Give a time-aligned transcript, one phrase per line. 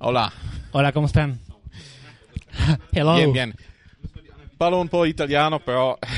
[0.00, 0.32] Hola.
[0.72, 1.38] Hola, ¿cómo están?
[2.92, 3.16] Hello.
[3.16, 3.54] Bien, bien.
[4.58, 5.98] Parlo un po' italiano, però.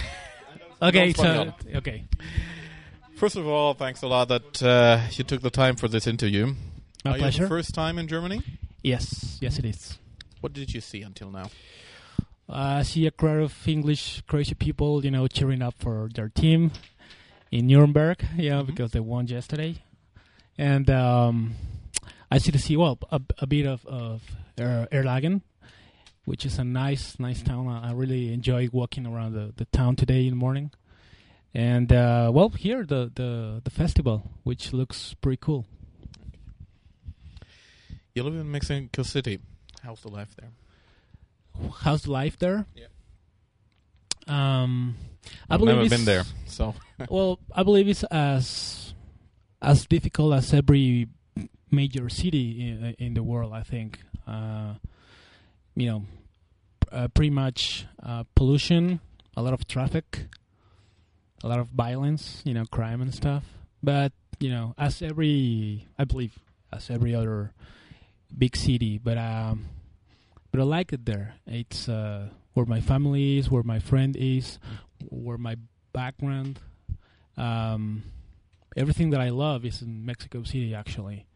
[0.80, 2.04] Okay, so okay.
[3.16, 6.54] First of all, thanks a lot that uh, you took the time for this interview.
[7.04, 7.48] My Are you pleasure.
[7.48, 8.42] first time in Germany?
[8.84, 9.98] Yes, yes, it is.
[10.40, 11.50] What did you see until now?
[12.48, 16.28] Uh, I see a crowd of English crazy people, you know, cheering up for their
[16.28, 16.70] team
[17.50, 18.66] in Nuremberg, you know, Mhm.
[18.66, 19.82] because they won yesterday.
[20.56, 21.56] And um,
[22.30, 24.22] I see the sea, well, a, a bit of, of
[24.60, 25.40] er, Erlangen,
[26.26, 27.68] which is a nice, nice town.
[27.68, 30.70] I I really enjoy walking around the, the town today in the morning.
[31.54, 35.64] And, uh, well, here, the, the, the festival, which looks pretty cool.
[38.14, 39.38] You live in Mexico City.
[39.82, 40.50] How's the life there?
[41.80, 42.66] How's the life there?
[42.74, 42.86] Yeah.
[44.26, 44.96] Um,
[45.48, 46.74] I I've believe never it's- been there, so
[47.08, 48.92] well, I believe it's as
[49.62, 51.08] as difficult as every
[51.70, 53.52] major city in, in the world.
[53.52, 54.74] I think, uh,
[55.74, 56.02] you know,
[56.90, 59.00] uh, pretty much uh, pollution,
[59.36, 60.26] a lot of traffic,
[61.42, 63.44] a lot of violence, you know, crime and stuff.
[63.82, 66.38] But you know, as every, I believe,
[66.72, 67.52] as every other
[68.36, 68.98] big city.
[68.98, 69.66] But um,
[70.50, 71.34] but I like it there.
[71.46, 74.58] It's uh, where my family is, where my friend is,
[75.08, 75.56] where my
[75.92, 76.60] background.
[77.36, 78.02] Um,
[78.76, 81.26] everything that I love is in Mexico City, actually,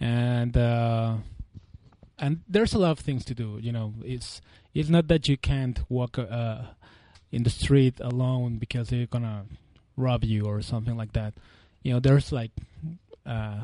[0.00, 1.16] and uh,
[2.18, 3.58] and there's a lot of things to do.
[3.60, 4.40] You know, it's
[4.74, 6.62] it's not that you can't walk uh,
[7.30, 9.46] in the street alone because they're gonna
[9.96, 11.34] rob you or something like that.
[11.82, 12.52] You know, there's like
[13.26, 13.60] uh,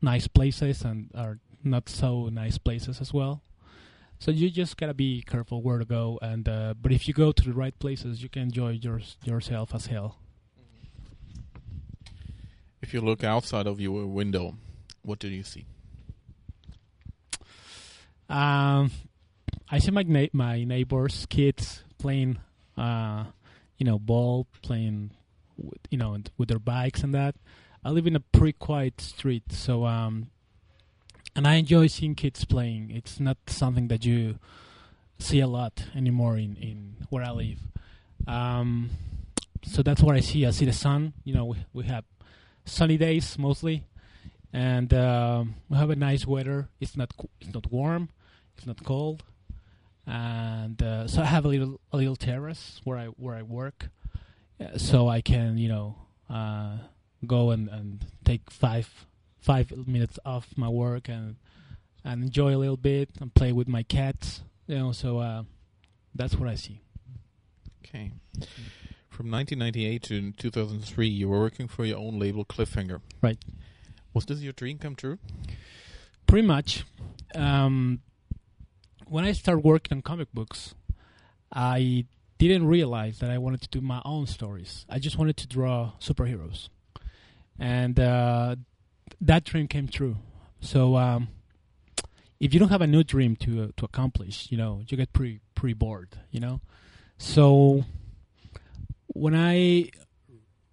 [0.00, 3.42] nice places and are not so nice places as well.
[4.18, 7.32] So you just gotta be careful where to go, and uh, but if you go
[7.32, 10.18] to the right places, you can enjoy yours yourself as hell.
[12.80, 14.54] if you look outside of your window,
[15.02, 15.66] what do you see?
[18.28, 18.90] Um,
[19.70, 22.38] I see my na- my neighbors' kids playing,
[22.76, 23.24] uh,
[23.78, 25.10] you know, ball, playing,
[25.56, 27.34] with, you know, with their bikes and that.
[27.84, 30.30] I live in a pretty quiet street, so um,
[31.36, 32.90] and I enjoy seeing kids playing.
[32.90, 34.38] It's not something that you
[35.18, 37.60] see a lot anymore in in where I live.
[38.26, 38.90] Um,
[39.62, 40.44] so that's what I see.
[40.46, 41.12] I see the sun.
[41.24, 42.04] You know, we we have
[42.64, 43.84] sunny days mostly,
[44.52, 46.68] and um, we have a nice weather.
[46.80, 48.10] It's not it's not warm,
[48.58, 49.22] it's not cold,
[50.06, 53.88] and uh, so I have a little a little terrace where I where I work,
[54.60, 55.96] uh, so I can you know
[56.28, 56.78] uh,
[57.24, 59.06] go and, and take five
[59.38, 61.36] five minutes off my work and
[62.04, 64.42] and enjoy a little bit and play with my cats.
[64.66, 65.44] You know, so uh,
[66.14, 66.82] that's what I see.
[67.84, 68.12] Okay.
[69.08, 73.00] From 1998 to 2003, you were working for your own label, Cliffhanger.
[73.22, 73.38] Right.
[74.14, 75.18] Was this your dream come true?
[76.28, 76.84] pretty much
[77.34, 78.00] um,
[79.08, 80.74] when i started working on comic books
[81.52, 82.04] i
[82.38, 84.86] didn't realize that i wanted to do my own stories.
[84.88, 86.68] I just wanted to draw superheroes.
[87.58, 88.54] And uh,
[89.20, 90.16] that dream came true.
[90.60, 91.28] So um,
[92.38, 95.12] if you don't have a new dream to uh, to accomplish you know you get
[95.12, 96.60] pretty pretty bored you know?
[97.18, 97.84] So
[99.08, 99.90] when i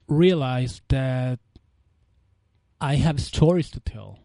[0.08, 1.40] realized that
[2.80, 4.20] i have stories to tell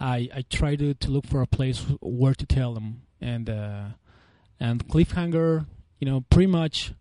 [0.00, 3.84] I, I try to, to look for a place where to tell them, and uh,
[4.60, 5.66] and cliffhanger,
[5.98, 6.92] you know, pretty much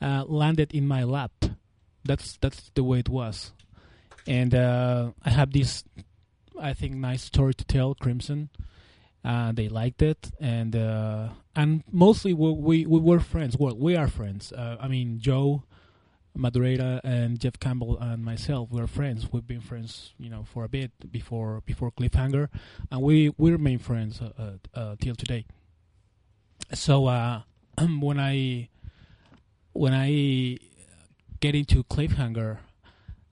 [0.00, 1.32] uh, landed in my lap.
[2.04, 3.52] That's that's the way it was,
[4.26, 5.84] and uh, I have this,
[6.60, 7.94] I think, nice story to tell.
[7.94, 8.48] Crimson,
[9.24, 13.56] uh, they liked it, and uh, and mostly we, we we were friends.
[13.58, 14.52] Well, we are friends.
[14.52, 15.64] Uh, I mean, Joe.
[16.36, 19.32] Madureira and Jeff Campbell and myself we're friends.
[19.32, 22.48] We've been friends, you know, for a bit before before Cliffhanger,
[22.90, 25.46] and we we remain friends uh, uh, uh, till today.
[26.74, 27.42] So uh,
[27.78, 28.68] when I
[29.72, 30.58] when I
[31.40, 32.58] get into Cliffhanger,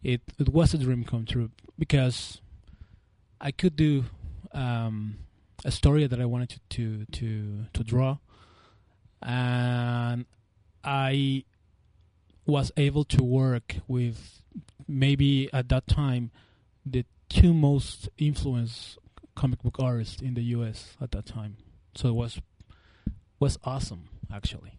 [0.03, 2.41] it it was a dream come true because
[3.41, 4.04] I could do
[4.53, 5.19] um,
[5.65, 8.18] a story that I wanted to to to, to draw,
[9.22, 10.27] and
[10.83, 11.45] I
[12.47, 14.43] was able to work with
[14.87, 16.31] maybe at that time
[16.85, 18.99] the two most influenced
[19.35, 21.57] comic book artists in the US at that time.
[21.95, 22.41] So it was
[23.41, 24.79] was awesome actually.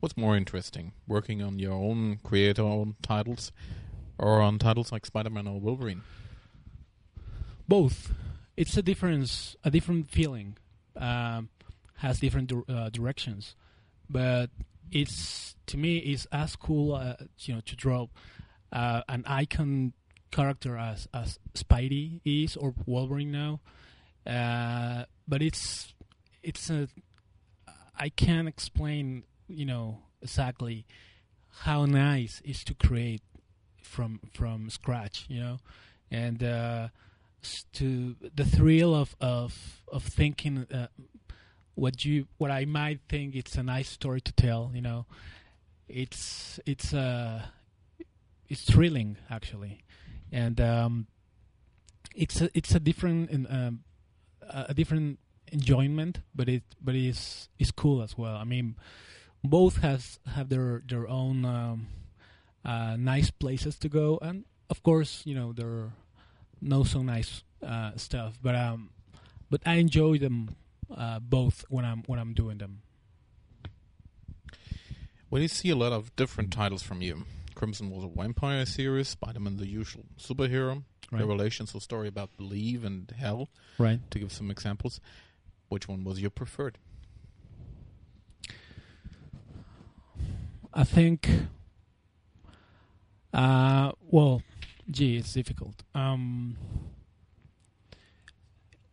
[0.00, 3.52] What's more interesting, working on your own creator own titles,
[4.18, 6.02] or on titles like Spider-Man or Wolverine?
[7.66, 8.12] Both.
[8.54, 10.58] It's a difference, a different feeling.
[10.94, 11.48] Um,
[11.96, 13.56] has different uh, directions,
[14.10, 14.50] but
[14.94, 18.06] it's to me it's as cool, uh, you know, to draw
[18.72, 19.92] uh, an icon
[20.30, 23.60] character as as Spidey is or Wolverine now,
[24.26, 25.92] uh, but it's
[26.42, 26.88] it's a
[27.98, 30.86] I can't explain you know exactly
[31.60, 33.22] how nice is to create
[33.82, 35.58] from from scratch you know?
[36.10, 36.88] And uh,
[37.74, 40.86] to the thrill of of of thinking uh,
[41.74, 45.06] what you what I might think it's a nice story to tell you know.
[45.88, 47.42] It's it's uh
[48.48, 49.82] it's thrilling actually.
[50.32, 51.06] And um
[52.14, 53.80] it's a it's a different um,
[54.50, 55.18] a different
[55.52, 58.36] enjoyment but it but it's it's cool as well.
[58.36, 58.76] I mean
[59.42, 61.88] both has have their their own um,
[62.64, 64.18] uh, nice places to go.
[64.22, 65.92] And of course you know there are
[66.60, 68.38] no so nice uh, stuff.
[68.42, 68.90] But um
[69.50, 70.56] but i enjoy them
[70.96, 72.82] uh, both when i'm when i'm doing them
[75.28, 77.24] when you see a lot of different titles from you
[77.54, 80.82] crimson was a vampire series spider-man the usual superhero
[81.12, 81.20] Right.
[81.20, 83.48] revelations a story about belief and hell
[83.78, 85.00] right to give some examples
[85.68, 86.78] which one was your preferred
[90.76, 91.28] I think.
[93.32, 94.42] Uh, well,
[94.90, 95.84] gee, it's difficult.
[95.94, 96.56] Um,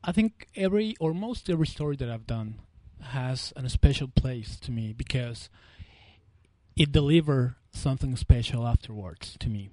[0.04, 2.60] I think every or most every story that I've done
[3.02, 5.50] has a special place to me because
[6.76, 9.70] it deliver something special afterwards to me.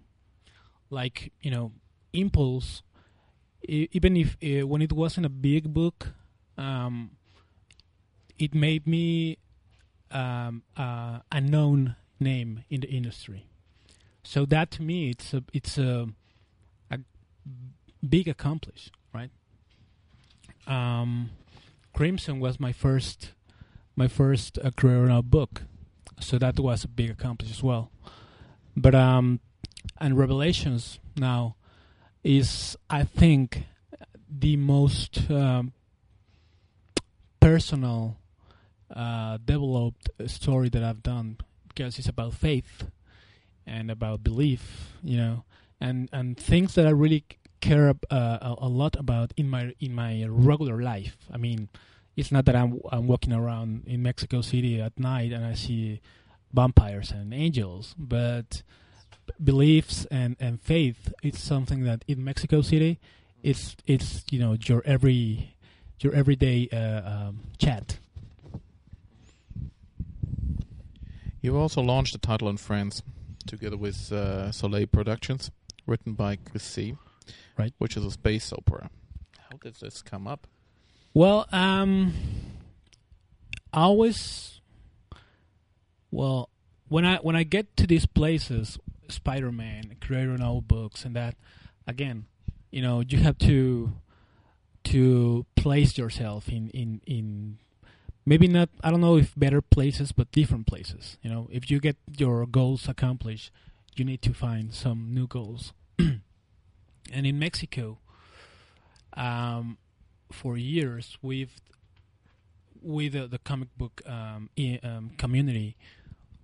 [0.91, 1.73] Like you know,
[2.13, 2.83] Impulse.
[3.63, 6.13] Even if uh, when it wasn't a big book,
[6.57, 7.11] um,
[8.39, 9.39] it made me
[10.11, 13.47] um, uh, a known name in the industry.
[14.23, 16.07] So that to me, it's a it's a,
[16.91, 16.99] a
[18.07, 18.91] big accomplish?
[20.69, 21.31] Um,
[21.95, 23.33] Crimson was my first
[23.97, 25.63] my first uh, career in a book,
[26.21, 27.91] so that was a big accomplish as well.
[28.77, 29.41] But um,
[30.01, 31.57] and Revelations now
[32.23, 33.65] is I think
[34.31, 35.73] the most um,
[37.41, 38.19] personal
[38.95, 41.39] uh, developed story that I've done
[41.69, 42.85] because it's about faith
[43.67, 45.45] and about belief, you know,
[45.81, 47.25] and and things that I really
[47.61, 51.17] care uh, a, lot about in my in my regular life.
[51.33, 51.69] I mean,
[52.17, 56.01] it's not that I'm I'm walking around in Mexico City at night and I see
[56.53, 58.63] vampires and angels, but
[59.43, 62.99] beliefs and and faith it's something that in Mexico City
[63.43, 65.55] it's it's you know your every
[66.01, 67.99] your everyday uh, um, chat
[71.41, 73.01] You also launched a title in France
[73.47, 75.53] together with uh, Soleil Productions,
[75.87, 76.97] written by Chris C.
[77.57, 77.73] Right.
[77.79, 78.91] Which is a space opera.
[79.39, 80.47] How did this come up?
[81.15, 82.13] Well, um,
[83.73, 84.61] I always,
[86.11, 86.51] well,
[86.89, 88.79] when I when I get to these places,
[89.09, 91.35] Spider-Man, creator old books, and that,
[91.87, 92.27] again,
[92.71, 93.93] you know, you have to
[94.85, 97.59] to place yourself in in in
[98.25, 101.19] maybe not I don't know if better places, but different places.
[101.23, 103.51] You know, if you get your goals accomplished,
[103.97, 105.73] you need to find some new goals.
[107.13, 107.99] and in Mexico,
[109.15, 109.79] um,
[110.33, 111.53] for years we've
[112.81, 115.77] with uh, the comic book um, i- um, community,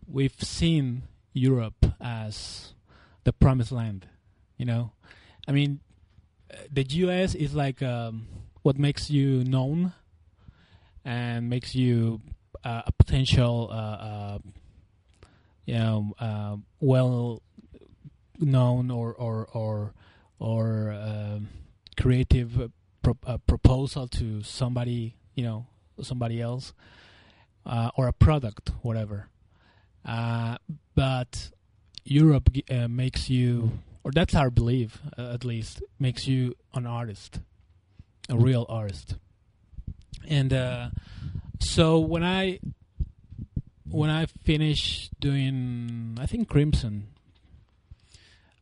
[0.08, 1.02] we've seen
[1.32, 2.74] Europe as
[3.24, 4.06] the promised land.
[4.56, 4.92] You know,
[5.46, 5.80] I mean,
[6.72, 7.34] the U.S.
[7.34, 8.26] is like um,
[8.62, 9.92] what makes you known
[11.04, 12.20] and makes you
[12.64, 14.38] uh, a potential, uh, uh,
[15.66, 17.42] you know, uh, well
[18.38, 19.94] known or or or
[20.38, 21.48] or um,
[21.96, 22.68] creative uh,
[23.02, 25.66] pro- uh, proposal to somebody, you know,
[26.02, 26.72] somebody else,
[27.66, 29.28] uh, or a product, whatever.
[30.04, 30.58] Uh,
[30.94, 31.50] but
[32.04, 37.40] Europe uh, makes you, or that's our belief, uh, at least, makes you an artist,
[38.28, 39.16] a real artist.
[40.26, 40.52] And
[41.60, 42.58] so when I
[43.94, 47.08] when I finished doing, I think Crimson,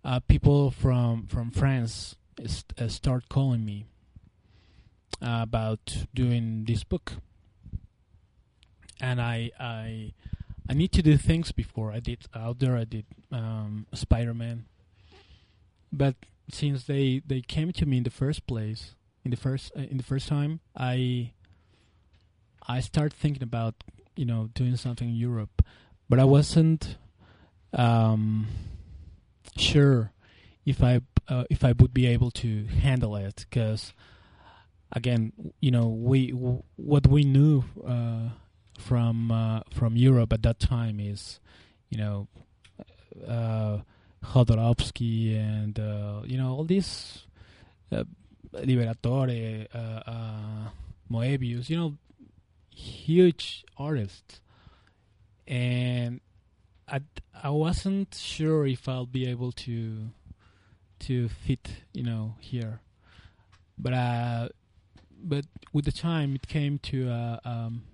[0.04, 3.86] uh, people from from France is, uh, start calling me
[5.20, 7.14] uh, about doing this book,
[9.00, 10.12] and I I
[10.68, 11.92] I need to do things before.
[11.92, 12.76] I did out there.
[12.76, 14.66] I did um, Spider Man,
[15.92, 16.16] but
[16.50, 18.94] since they they came to me in the first place,
[19.24, 21.32] in the first uh, in the first time, I
[22.66, 23.84] I start thinking about
[24.16, 25.62] you know doing something in Europe,
[26.08, 26.96] but I wasn't
[27.72, 28.48] um,
[29.56, 30.12] sure
[30.64, 33.92] if I uh, if I would be able to handle it because
[34.92, 38.30] again you know we w- what we knew uh,
[38.78, 41.40] from uh, from Europe at that time is
[41.90, 42.28] you know
[43.26, 43.78] uh,
[44.24, 47.26] Jodorowsky and uh, you know all these
[47.90, 48.04] uh,
[48.54, 50.68] Liberatore uh,
[51.12, 51.96] Moebius, you know,
[52.74, 54.40] huge artists,
[55.46, 56.20] and
[56.92, 57.00] I
[57.42, 60.10] I wasn't sure if I'll be able to
[61.00, 62.80] to fit, you know, here,
[63.78, 64.48] but uh,
[65.24, 67.84] but with the time it came to uh, um,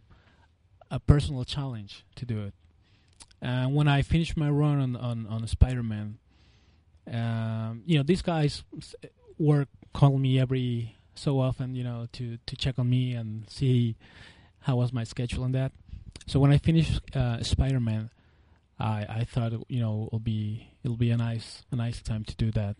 [0.91, 2.55] a personal challenge to do it.
[3.41, 6.19] And when I finished my run on on, on Spider-Man,
[7.13, 8.65] um, you know, these guys
[9.39, 13.95] work call me every so often, you know, to to check on me and see
[14.63, 15.71] how was my schedule and that.
[16.27, 18.11] So when I finished uh, Spider-Man,
[18.79, 22.37] I I thought you know it'll be it'll be a nice a nice time to
[22.37, 22.77] do that,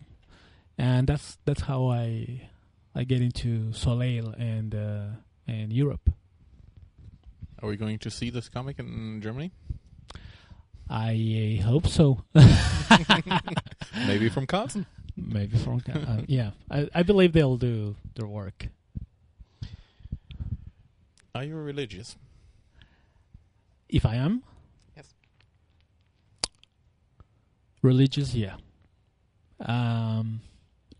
[0.77, 2.49] and that's that's how I
[2.95, 5.05] I get into Soleil and uh,
[5.47, 6.09] and Europe.
[7.61, 9.51] Are we going to see this comic in Germany?
[10.89, 12.23] I hope so.
[14.07, 14.85] Maybe from Carlsen.
[15.15, 18.67] Maybe from uh, yeah, I, I believe they'll do their work.
[21.35, 22.15] Are you religious?
[23.87, 24.43] If I am
[24.95, 25.13] Yes.
[27.81, 28.55] Religious, yeah.
[29.59, 30.41] Um,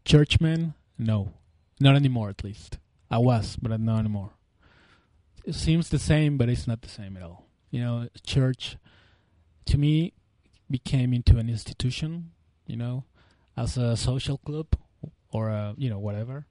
[0.06, 1.34] churchman, no,
[1.80, 2.30] not anymore.
[2.30, 2.78] At least
[3.10, 4.32] I was, but not anymore.
[5.46, 7.46] It seems the same, but it's not the same at all.
[7.72, 8.78] You know, church
[9.66, 10.14] to me
[10.70, 12.32] became into an institution.
[12.68, 13.04] You know,
[13.58, 14.68] as a social club
[15.32, 16.46] or a you know whatever.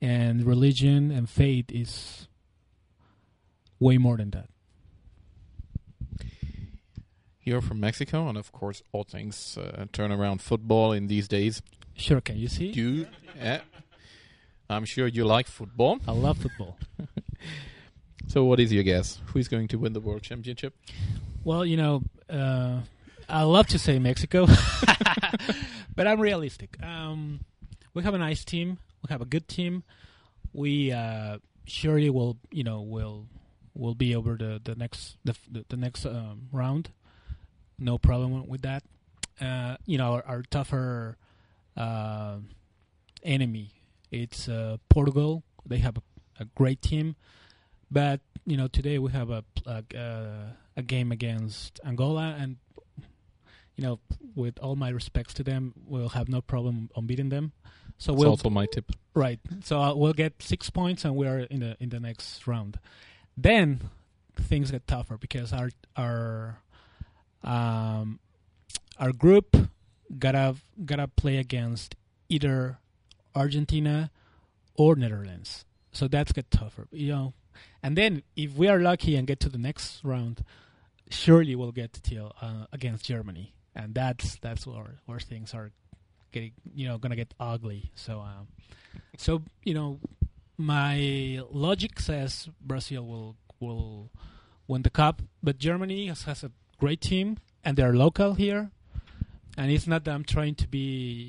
[0.00, 2.28] And religion and faith is
[3.78, 4.50] way more than that.
[7.44, 11.62] You're from Mexico, and of course, all things uh, turn around football in these days.
[11.94, 12.68] Sure, can you see?
[12.68, 13.60] You, yeah.
[14.68, 15.98] I'm sure you like football.
[16.08, 16.78] I love football.
[18.26, 19.20] So, what is your guess?
[19.26, 20.74] Who's going to win the world championship?
[21.44, 22.80] Well, you know, uh,
[23.28, 24.46] I love to say Mexico,
[25.94, 26.82] but I'm realistic.
[26.82, 27.40] Um,
[27.92, 28.78] we have a nice team.
[29.02, 29.84] We have a good team.
[30.52, 33.26] We uh, surely will, you know, will
[33.74, 36.90] will be over the the next the the, the next um, round.
[37.78, 38.82] No problem with that.
[39.40, 41.16] Uh, you know, our, our tougher
[41.76, 42.36] uh,
[43.22, 43.72] enemy
[44.14, 45.42] it's uh, Portugal.
[45.66, 46.02] They have a,
[46.40, 47.16] a great team,
[47.90, 49.82] but you know today we have a a,
[50.76, 52.56] a game against Angola, and
[53.76, 53.98] you know
[54.36, 57.52] with all my respects to them, we'll have no problem on beating them.
[57.98, 58.92] So That's we'll also my tip.
[59.14, 59.40] right.
[59.64, 62.78] So uh, we'll get six points, and we're in the in the next round.
[63.36, 63.90] Then
[64.36, 66.60] things get tougher because our our
[67.54, 68.18] um,
[68.98, 69.56] our group
[70.18, 71.94] gotta gotta play against
[72.28, 72.78] either
[73.34, 74.10] Argentina
[74.76, 75.64] or Netherlands.
[75.92, 77.34] So that's get tougher, you know.
[77.82, 80.44] And then if we are lucky and get to the next round,
[81.10, 85.70] surely we'll get till uh, against Germany, and that's that's where where things are
[86.32, 87.92] getting you know gonna get ugly.
[87.94, 88.48] So um,
[89.16, 90.00] so you know
[90.56, 94.10] my logic says Brazil will will
[94.66, 96.50] win the cup, but Germany has, has a
[96.84, 98.70] great team and they're local here,
[99.56, 100.86] and it's not that I'm trying to be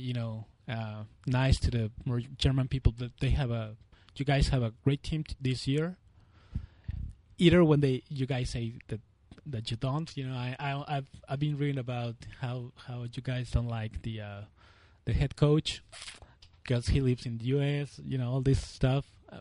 [0.08, 1.92] you know uh, nice to the
[2.38, 3.78] German people, but they have a
[4.18, 5.96] you guys have a great team t- this year.
[7.38, 9.00] Either when they you guys say that
[9.46, 13.22] that you don't, you know, I, I I've I've been reading about how how you
[13.24, 14.42] guys don't like the uh,
[15.06, 15.82] the head coach
[16.64, 18.02] because he lives in the U.S.
[18.04, 19.40] You know all this stuff, uh,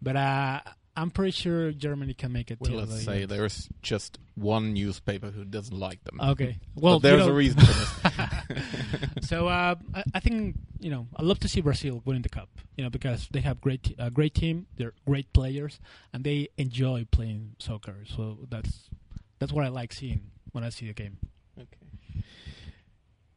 [0.00, 0.60] but uh,
[0.96, 2.60] I'm pretty sure Germany can make it.
[2.60, 3.30] Well, till let's say end.
[3.30, 6.20] there's just one newspaper who doesn't like them.
[6.20, 6.58] Okay.
[6.76, 9.28] Well, but there's you know, a reason for this.
[9.28, 12.48] so uh, I, I think you know I love to see Brazil winning the cup.
[12.76, 15.80] You know because they have great a great team, they're great players,
[16.12, 17.96] and they enjoy playing soccer.
[18.06, 18.90] So that's
[19.38, 21.18] that's what I like seeing when I see the game.
[21.58, 22.24] Okay.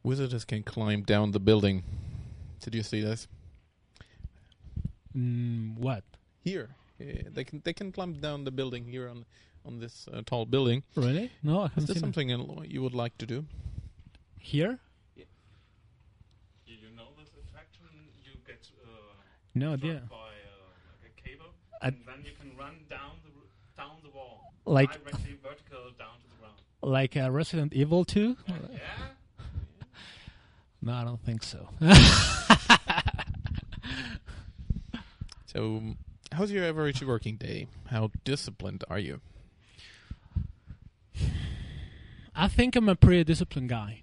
[0.02, 1.82] Wizards can climb down the building.
[2.60, 3.28] Did you see this?
[5.16, 6.04] Mm, what
[6.40, 6.70] Here,
[7.00, 9.24] uh, they can they can climb down the building here on
[9.64, 10.82] on this uh, tall building.
[10.94, 11.30] really?
[11.42, 12.00] No, I Is haven't this seen it.
[12.06, 13.44] something in- you would like to do?
[14.40, 14.78] here.
[15.16, 15.24] Yeah.
[16.66, 17.86] You know this attraction?
[18.24, 18.88] You get uh,
[19.54, 20.02] No idea.
[20.08, 21.50] by uh, like a cable,
[21.82, 25.90] I- and then you can run down the r- down the wall, Like directly vertical
[25.98, 26.58] down to the ground.
[26.82, 28.36] like uh, Resident Evil 2?
[28.46, 28.54] Yeah.
[30.80, 31.68] No, I don't think so.
[35.46, 35.96] So, um,
[36.32, 37.66] how's your average working day?
[37.90, 39.20] How disciplined are you?
[42.34, 44.02] I think I'm a pretty disciplined guy.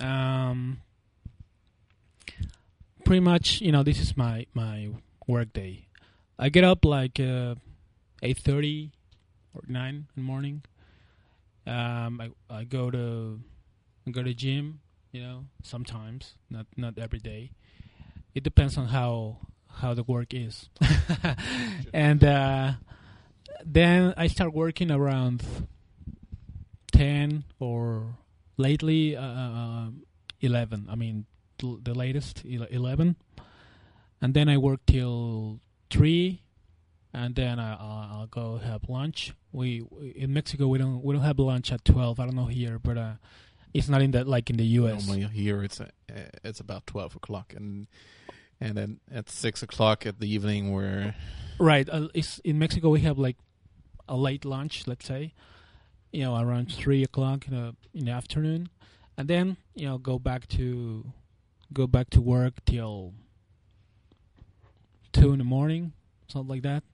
[0.00, 0.80] Um,
[3.04, 4.90] pretty much, you know, this is my my
[5.26, 5.86] work day.
[6.38, 7.54] I get up like uh,
[8.22, 8.92] eight thirty
[9.54, 10.62] or nine in the morning.
[11.66, 13.40] Um, I I go to
[14.06, 14.80] I go to gym.
[15.12, 17.50] You know, sometimes not not every day.
[18.34, 19.38] It depends on how
[19.78, 20.68] how the work is.
[21.92, 22.72] and uh,
[23.64, 25.42] then I start working around
[26.92, 28.18] ten or
[28.56, 29.86] lately uh, uh,
[30.40, 30.86] eleven.
[30.90, 31.26] I mean,
[31.58, 33.16] the latest eleven,
[34.20, 36.42] and then I work till three,
[37.12, 39.34] and then I, I'll, I'll go have lunch.
[39.52, 42.20] We, in Mexico we don't we don't have lunch at twelve.
[42.20, 43.14] I don't know here, but uh,
[43.72, 45.06] it's not in that like in the U.S.
[45.06, 45.88] Normally here it's uh,
[46.44, 47.86] it's about twelve o'clock, and
[48.60, 51.14] and then at six o'clock at the evening we're
[51.58, 51.88] Right.
[51.88, 53.36] Uh, it's, in Mexico, we have like
[54.08, 55.34] a late lunch, let's say,
[56.12, 58.68] you know, around three o'clock in the in the afternoon,
[59.16, 61.04] and then you know go back to
[61.72, 63.12] go back to work till
[65.12, 65.92] two in the morning,
[66.28, 66.84] something like that.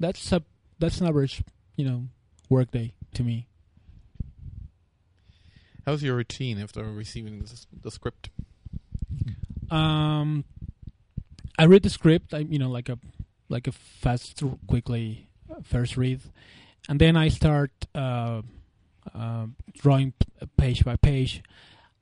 [0.00, 0.42] That's a
[0.78, 1.44] that's an average,
[1.76, 2.08] you know,
[2.48, 3.46] work day to me.
[5.84, 8.30] how's your routine after receiving the, the script?
[9.70, 10.44] Um,
[11.62, 12.34] I read the script.
[12.34, 12.98] I you know like a
[13.48, 16.18] like a fast, quickly uh, first read,
[16.88, 18.42] and then I start uh,
[19.14, 19.46] uh,
[19.78, 20.12] drawing
[20.56, 21.40] page by page.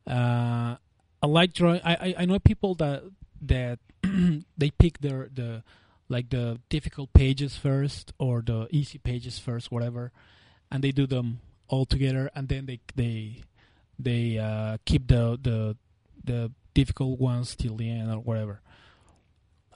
[0.07, 0.77] Uh,
[1.23, 1.83] I like drawing.
[1.85, 3.03] I, I know people that
[3.43, 3.81] that
[4.57, 5.63] they pick their the
[6.09, 10.11] like the difficult pages first or the easy pages first, whatever,
[10.73, 13.43] and they do them all together, and then they they
[13.99, 15.77] they uh, keep the the
[16.25, 18.63] the difficult ones till the end or whatever.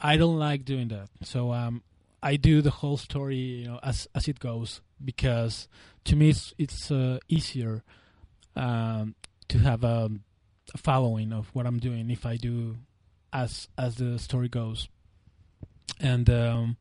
[0.04, 1.08] I don't like doing that.
[1.22, 1.82] So um,
[2.22, 5.66] I do the whole story, you know, as as it goes because
[6.04, 7.82] to me it's it's uh, easier
[8.54, 9.14] um,
[9.48, 10.10] to have a,
[10.74, 12.76] a following of what I'm doing if I do
[13.32, 14.88] as as the story goes.
[15.98, 16.76] And um,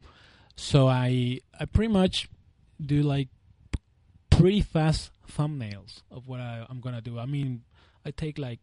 [0.57, 2.27] so I I pretty much
[2.85, 3.29] do like
[4.31, 7.17] pretty fast thumbnails of what I, I'm gonna do.
[7.19, 7.63] I mean,
[8.05, 8.59] I take like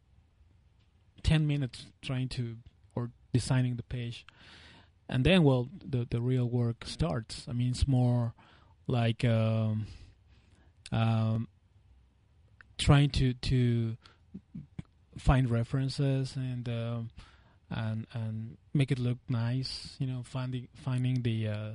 [1.22, 2.56] ten minutes trying to
[3.00, 4.26] or designing the page,
[5.08, 7.46] and then well, the the real work starts.
[7.48, 8.34] I mean, it's more
[8.86, 9.86] like um,
[10.92, 11.48] um,
[12.78, 13.96] trying to to
[15.18, 17.10] find references and um,
[17.70, 19.96] and and make it look nice.
[19.98, 21.70] You know, finding finding the uh,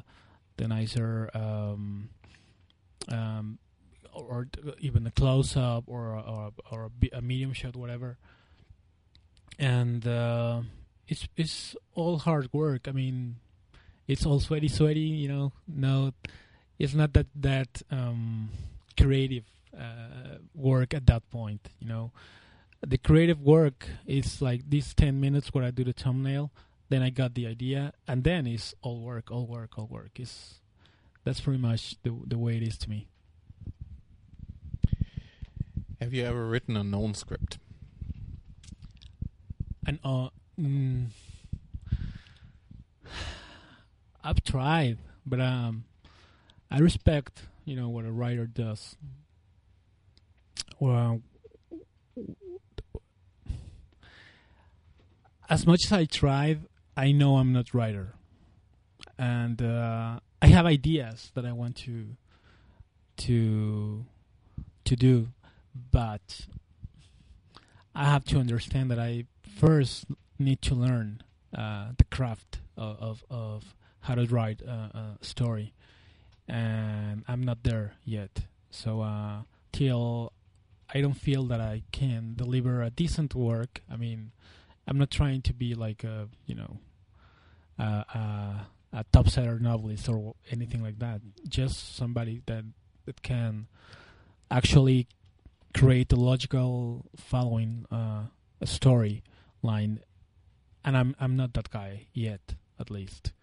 [0.57, 1.29] the nicer.
[1.33, 2.09] Um,
[3.09, 3.59] um,
[4.15, 4.47] or
[4.79, 8.17] even a close up or or, or a medium shot, whatever.
[9.59, 10.61] And uh,
[11.07, 12.87] it's it's all hard work.
[12.87, 13.37] I mean,
[14.07, 15.01] it's all sweaty, sweaty.
[15.01, 16.13] You know, no,
[16.79, 18.49] it's not that that um,
[18.97, 19.45] creative
[19.77, 21.69] uh, work at that point.
[21.79, 22.11] You know,
[22.81, 26.51] the creative work is like these ten minutes where I do the thumbnail.
[26.87, 30.19] Then I got the idea, and then it's all work, all work, all work.
[30.19, 30.61] Is
[31.23, 33.07] that's pretty much the the way it is to me.
[35.99, 37.57] Have you ever written a known script?
[39.87, 41.07] And uh, mm,
[44.23, 45.85] I've tried, but um,
[46.71, 48.95] I respect you know what a writer does.
[50.79, 51.21] Well,
[55.49, 56.61] as much as I tried,
[56.95, 58.13] I know I'm not writer,
[59.17, 62.15] and uh, I have ideas that I want to
[63.17, 64.05] to
[64.85, 65.29] to do,
[65.91, 66.45] but
[67.95, 69.25] I have to understand that I
[69.57, 70.05] first
[70.39, 71.21] need to learn
[71.55, 75.73] uh, the craft of, of, of how to write a, a story,
[76.47, 78.41] and I'm not there yet.
[78.69, 80.33] So uh, till
[80.93, 84.31] I don't feel that I can deliver a decent work, I mean,
[84.87, 86.77] I'm not trying to be like a you know
[87.79, 91.21] uh, a, a top seller novelist or anything like that.
[91.47, 92.65] Just somebody that
[93.05, 93.67] that can
[94.51, 95.07] actually
[95.73, 98.23] create a logical following uh,
[98.61, 99.23] a story
[99.61, 99.99] line
[100.85, 103.33] and I'm I'm not that guy yet at least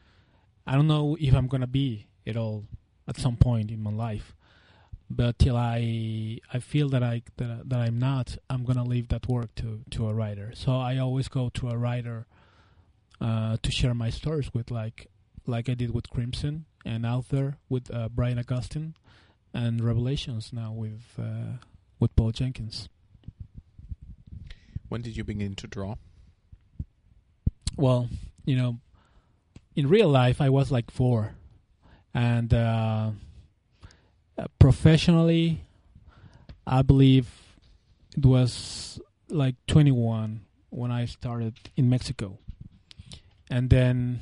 [0.66, 2.64] I don't know if I'm gonna be at all
[3.08, 4.34] at some point in my life
[5.10, 9.28] but till I I feel that I that, that I'm not I'm gonna leave that
[9.28, 12.26] work to to a writer so I always go to a writer
[13.20, 15.08] uh, to share my stories with like
[15.46, 18.94] like I did with Crimson and out there with uh, Brian Augustyn
[19.52, 21.58] and Revelations now with uh,
[21.98, 22.88] with Paul Jenkins.
[24.88, 25.96] When did you begin to draw?
[27.76, 28.08] Well,
[28.44, 28.78] you know,
[29.74, 31.34] in real life, I was like four,
[32.12, 33.12] and uh,
[34.38, 35.64] uh, professionally,
[36.66, 37.28] I believe
[38.16, 42.38] it was like 21 when I started in Mexico,
[43.50, 44.20] and then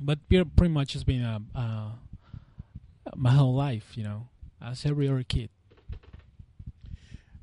[0.00, 1.90] But pretty much it's been a, uh,
[3.14, 4.28] my whole life, you know,
[4.62, 5.50] as every other kid.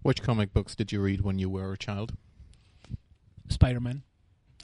[0.02, 2.14] Which comic books did you read when you were a child?
[3.50, 4.02] Spider-Man.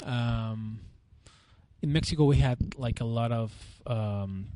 [0.03, 0.79] Um,
[1.81, 3.51] in Mexico, we had like a lot of
[3.85, 4.47] um,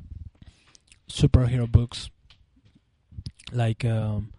[1.08, 2.10] superhero books,
[3.52, 4.32] like um,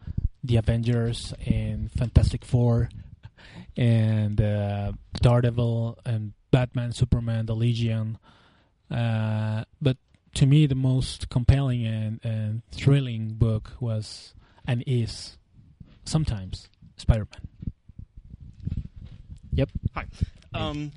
[0.43, 2.89] the Avengers and Fantastic Four,
[3.77, 8.17] and uh, Daredevil and Batman, Superman, the Legion.
[8.89, 9.97] Uh, but
[10.35, 14.33] to me, the most compelling and, and thrilling book was
[14.65, 15.37] and is
[16.05, 17.41] sometimes Spider-Man.
[19.95, 20.05] Hi.
[20.53, 20.91] Um,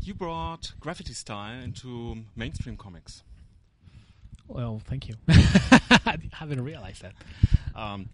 [0.00, 3.22] you brought graffiti style into mainstream comics.
[4.48, 5.14] Well, thank you.
[5.28, 7.14] I haven't realized that.
[7.74, 8.08] Um,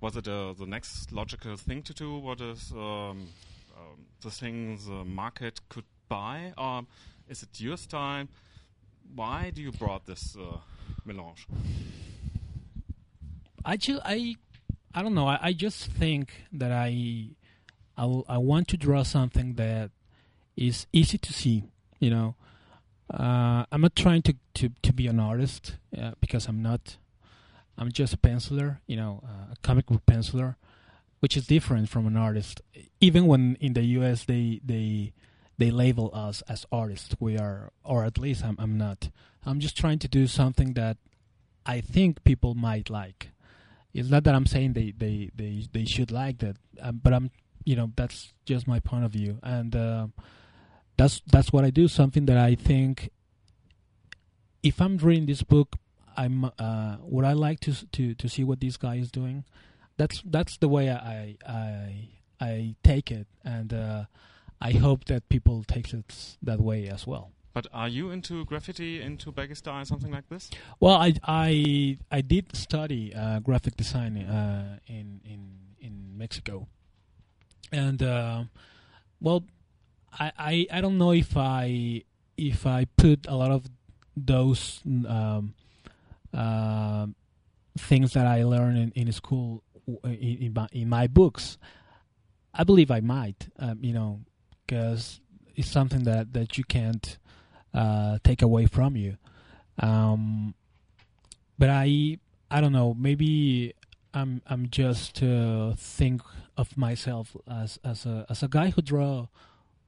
[0.00, 2.18] was it uh, the next logical thing to do?
[2.18, 3.28] What is um,
[3.76, 6.54] um, the thing the market could buy?
[6.56, 6.82] Or
[7.28, 8.26] is it your style?
[9.14, 10.58] Why do you brought this uh,
[11.04, 11.46] melange?
[13.64, 14.36] I ju- I
[14.94, 15.26] I don't know.
[15.28, 17.30] I, I just think that I,
[17.96, 19.90] I I want to draw something that
[20.56, 21.64] is easy to see.
[21.98, 22.34] You know,
[23.12, 26.96] uh, I'm not trying to to, to be an artist uh, because I'm not.
[27.76, 28.78] I'm just a penciler.
[28.86, 30.56] You know, uh, a comic book penciler,
[31.20, 32.60] which is different from an artist.
[33.00, 34.24] Even when in the U.S.
[34.24, 35.12] they they
[35.58, 39.10] they label us as artists, we are, or at least I'm I'm not.
[39.44, 40.96] I'm just trying to do something that
[41.66, 43.30] I think people might like.
[43.92, 47.30] It's not that I'm saying they they they, they should like that, um, but I'm
[47.64, 50.06] you know that's just my point of view, and uh,
[50.96, 51.88] that's that's what I do.
[51.88, 53.10] Something that I think,
[54.62, 55.76] if I'm reading this book,
[56.16, 59.44] I'm uh, would I like to to to see what this guy is doing.
[59.96, 62.08] That's that's the way I I
[62.40, 64.04] I take it, and uh,
[64.60, 67.32] I hope that people take it that way as well.
[67.54, 70.50] But are you into graffiti, into baggy style, something like this?
[70.78, 76.68] Well, I I I did study uh, graphic design uh, in in in Mexico,
[77.72, 78.44] and uh,
[79.20, 79.44] well,
[80.12, 82.04] I, I I don't know if I
[82.36, 83.64] if I put a lot of
[84.16, 85.54] those um,
[86.32, 87.06] uh,
[87.76, 89.64] things that I learned in, in school
[90.04, 91.58] in in my, in my books.
[92.54, 94.20] I believe I might, um, you know,
[94.68, 95.20] because
[95.56, 97.18] it's something that that you can't
[97.74, 99.16] uh, take away from you.
[99.80, 100.54] Um,
[101.58, 102.18] but I
[102.50, 102.94] I don't know.
[102.94, 103.74] Maybe
[104.14, 106.22] I'm I'm just uh, think
[106.56, 109.26] of myself as as a as a guy who draw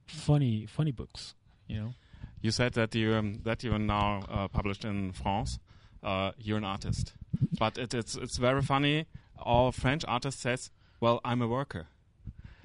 [0.07, 1.35] funny funny books.
[1.67, 1.93] You know.
[2.41, 5.59] You said that you um, that you are now uh, published in France.
[6.03, 7.13] Uh, you're an artist,
[7.59, 9.05] but it, it's it's very funny.
[9.37, 11.87] All French artists says, "Well, I'm a worker."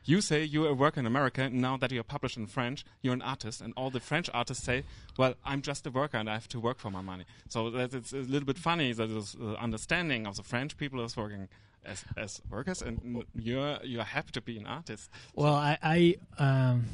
[0.06, 1.42] You say you're a worker in America.
[1.42, 4.64] And now that you're published in French, you're an artist, and all the French artists
[4.64, 4.84] say,
[5.18, 7.92] "Well, I'm just a worker, and I have to work for my money." So that
[7.92, 11.48] it's a little bit funny that this uh, understanding of the French people is working
[11.84, 15.10] as as workers, and you're you're happy to be an artist.
[15.34, 16.86] Well, I I um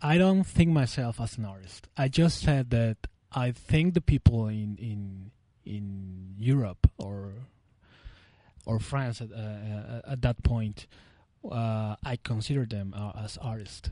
[0.00, 1.88] I don't think myself as an artist.
[1.96, 5.30] I just said that I think the people in in
[5.64, 7.32] in Europe or
[8.64, 10.86] or France at uh, at that point,
[11.50, 13.90] uh, I consider them uh, as artists.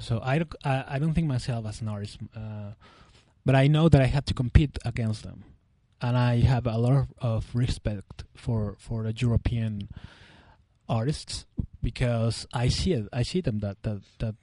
[0.00, 2.72] So I I, don't think myself as an artist, uh,
[3.44, 5.42] but I know that I have to compete against them,
[6.00, 9.88] and I have a lot of, respect for for the European
[10.88, 11.44] artists
[11.82, 13.08] because I see it.
[13.12, 14.36] I see them that that that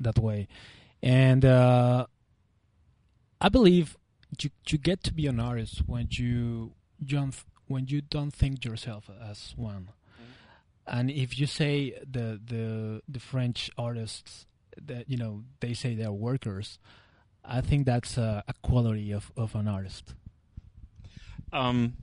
[0.00, 0.48] that way,
[1.00, 2.06] and uh,
[3.40, 3.96] I believe
[4.42, 6.72] you you get to be an artist when you
[7.04, 7.36] don't
[7.68, 9.90] when you don't think yourself as one.
[10.90, 14.46] And if you say the the the French artists
[14.86, 16.78] that you know they say they're workers,
[17.44, 20.14] I think that's a, a quality of, of an artist.
[21.52, 21.94] Um,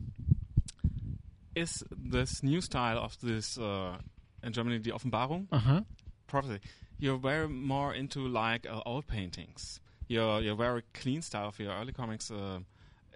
[1.55, 3.97] is this new style of this uh,
[4.43, 5.81] in Germany the Offenbarung Uh huh.
[6.27, 6.59] prophecy?
[6.99, 9.79] You're very more into like uh, old paintings.
[10.07, 12.59] Your your very clean style of your early comics uh,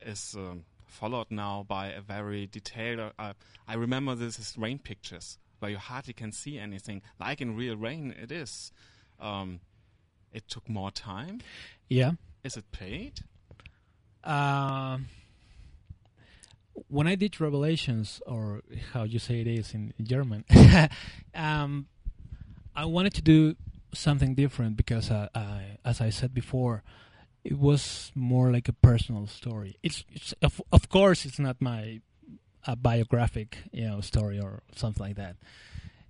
[0.02, 3.12] is um, followed now by a very detailed.
[3.20, 3.34] Uh,
[3.68, 7.02] I remember this is rain pictures where you hardly can see anything.
[7.20, 8.72] Like in real rain, it is.
[9.20, 9.60] Um,
[10.32, 11.42] it took more time.
[11.88, 12.12] Yeah.
[12.44, 13.22] Is it paid?
[14.24, 15.08] Um,
[16.88, 18.62] when I did Revelations, or
[18.94, 20.46] how you say it is in German,
[21.36, 21.88] um,
[22.76, 23.56] I wanted to do
[23.94, 26.84] something different because, uh, I, as I said before,
[27.44, 29.78] it was more like a personal story.
[29.82, 32.02] It's, it's of, of course, it's not my
[32.68, 35.36] a biographic, you know, story or something like that.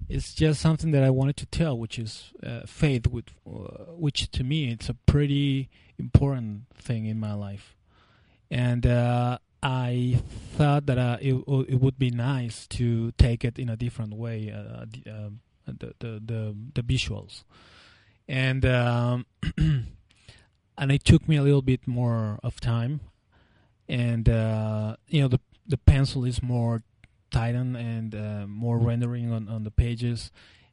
[0.08, 4.32] It's just something that I wanted to tell, which is uh, faith, with, uh, which
[4.32, 7.76] to me it's a pretty important thing in my life.
[8.50, 10.22] and uh, I
[10.58, 11.34] thought that uh, it
[11.68, 15.94] it would be nice to take it in a different way, uh, the, um, the,
[16.00, 17.44] the the the visuals,
[18.28, 19.26] and um,
[19.58, 23.02] and it took me a little bit more of time,
[23.88, 26.82] and uh, you know the the pencil is more
[27.32, 30.32] tightened and uh, more rendering on, on the pages,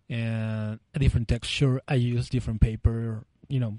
[0.09, 1.81] and a different texture.
[1.87, 3.79] I use different paper, you know.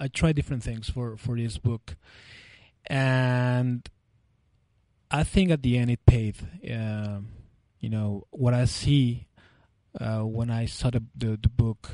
[0.00, 1.96] I try different things for for this book,
[2.86, 3.88] and
[5.10, 6.36] I think at the end it paid.
[6.70, 7.28] Um
[7.80, 9.26] you know what I see
[10.00, 11.90] uh, when I saw the, the the book,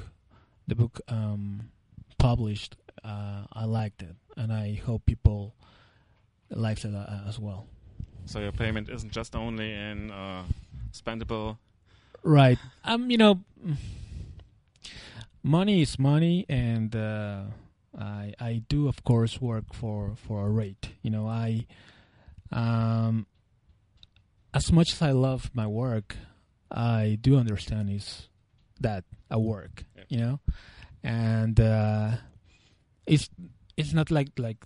[0.67, 1.71] the book um,
[2.19, 2.77] published.
[3.05, 5.55] Uh, I liked it, and I hope people
[6.51, 7.67] liked it uh, as well.
[8.27, 10.45] So your payment isn't just only in uh,
[10.93, 11.59] spendable.
[12.23, 12.59] Right.
[12.87, 13.11] Um.
[13.11, 13.41] You know,
[15.43, 17.45] money is money, and uh,
[17.99, 20.91] I I do of course work for for a rate.
[21.03, 21.67] You know, I
[22.53, 23.27] um
[24.55, 26.17] as much as I love my work,
[26.71, 28.29] I do understand is
[28.81, 29.85] that a work.
[29.97, 30.05] Yeah.
[30.09, 30.41] You know,
[31.03, 32.11] and uh,
[33.07, 33.29] it's
[33.77, 34.65] it's not like like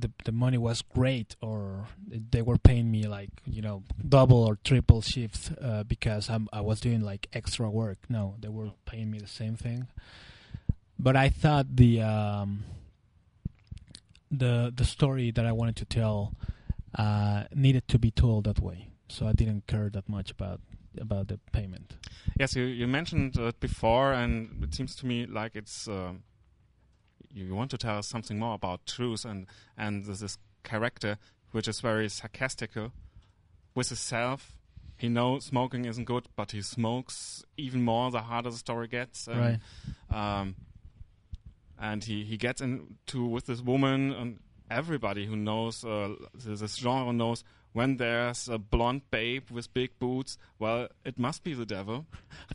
[0.00, 4.56] the the money was great or they were paying me like you know double or
[4.64, 7.98] triple shifts uh, because I'm, I was doing like extra work.
[8.08, 9.88] No, they were paying me the same thing.
[10.98, 12.64] But I thought the um,
[14.30, 16.34] the the story that I wanted to tell
[16.96, 18.88] uh, needed to be told that way.
[19.08, 20.60] So I didn't care that much about
[21.00, 21.96] about the payment.
[22.38, 26.22] Yes, you, you mentioned it before, and it seems to me like it's um
[27.44, 29.46] you want to tell us something more about truth and
[29.76, 31.18] and this, character
[31.52, 32.92] which is very sarcastical
[33.74, 34.56] with himself.
[34.96, 39.28] He knows smoking isn't good, but he smokes even more the harder the story gets.
[39.28, 39.60] And,
[40.10, 40.40] right.
[40.40, 40.56] Um,
[41.80, 47.12] and he, he gets into with this woman, and everybody who knows uh, this genre
[47.12, 52.06] knows when there's a blonde babe with big boots, well, it must be the devil.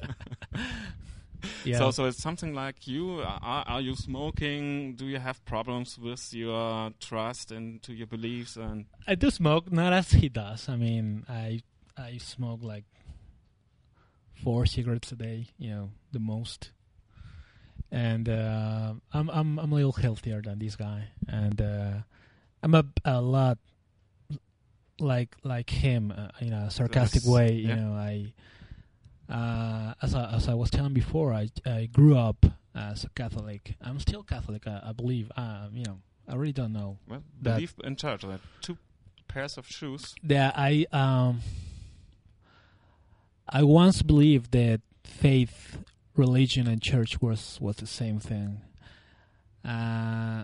[1.66, 1.78] Yeah.
[1.78, 3.22] So, so it's something like you.
[3.22, 4.96] Are, are you smoking?
[4.96, 8.58] Do you have problems with your trust and to your beliefs?
[8.58, 10.68] And I do smoke, not as he does.
[10.68, 11.62] I mean, I
[11.98, 12.86] I smoke like
[14.44, 16.72] four cigarettes a day, you know, the most.
[17.92, 21.94] And uh, I'm I'm I'm a little healthier than this guy, and uh,
[22.62, 23.58] I'm a a lot
[25.00, 27.54] like like him uh, in a sarcastic way.
[27.54, 27.70] yeah.
[27.70, 28.34] You know, I
[29.30, 33.76] uh, as I, as I was telling before, I I grew up as a Catholic.
[33.82, 35.32] I'm still Catholic, I, I believe.
[35.36, 38.22] Uh, you know, I really don't know well, believe in church.
[38.22, 38.78] That two
[39.28, 40.14] pairs of shoes.
[40.24, 41.42] that I um
[43.48, 45.78] I once believed that faith,
[46.16, 48.62] religion, and church was was the same thing.
[49.66, 50.44] Uh,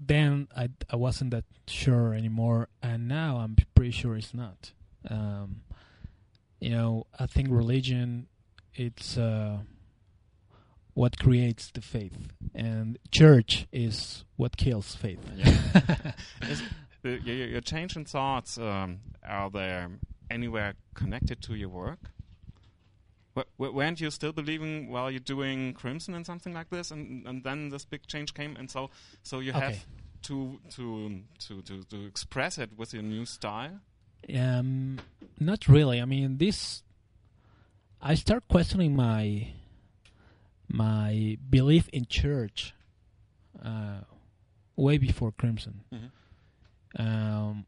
[0.00, 4.72] then I I wasn't that sure anymore, and now I'm pretty sure it's not.
[5.08, 5.62] Um,
[6.66, 8.26] you know, I think religion
[8.74, 9.58] it's uh,
[10.94, 12.18] what creates the faith,
[12.56, 15.20] and church is what kills faith.
[16.42, 16.62] Is,
[17.04, 19.86] uh, your, your change in thoughts um, are they
[20.28, 22.00] anywhere connected to your work?
[23.36, 27.24] W- w- weren't you still believing while you're doing Crimson and something like this, and
[27.28, 28.90] and then this big change came, and so
[29.22, 29.60] so you Okay.
[29.60, 29.86] have
[30.22, 33.78] to to to to to express it with your new style.
[34.34, 34.98] Um,
[35.38, 36.00] not really.
[36.00, 36.82] I mean, this.
[38.00, 39.48] I start questioning my
[40.68, 42.74] my belief in church
[43.64, 44.00] uh,
[44.76, 46.10] way before Crimson, Mhm.
[46.98, 47.66] um,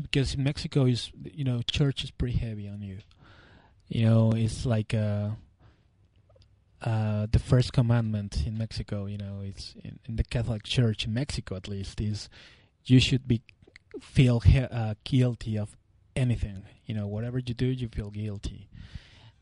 [0.00, 2.98] because in Mexico is you know church is pretty heavy on you.
[3.88, 5.30] You know, it's like uh,
[6.82, 9.06] uh, the first commandment in Mexico.
[9.06, 12.28] You know, it's in, in the Catholic Church in Mexico at least is
[12.84, 13.42] you should be
[14.00, 15.76] feel he- uh, guilty of
[16.16, 16.64] anything.
[16.86, 18.68] You know, whatever you do, you feel guilty.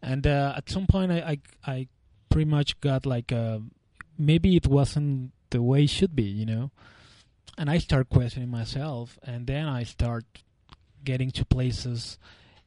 [0.02, 1.88] And uh, at some point, I, I I
[2.28, 3.60] pretty much got like uh,
[4.18, 6.24] maybe it wasn't the way it should be.
[6.24, 6.70] You know,
[7.56, 10.24] and I start questioning myself, and then I start
[11.04, 12.18] getting to places,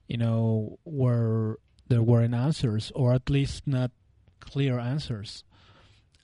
[0.07, 1.57] you know, where
[1.89, 3.91] there weren't answers, or at least not
[4.39, 5.43] clear answers.